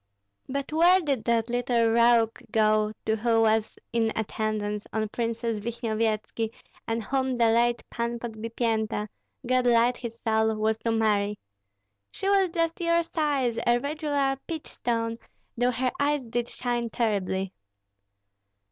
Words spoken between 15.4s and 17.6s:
though her eyes did shine terribly."